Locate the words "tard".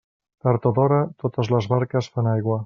0.45-0.63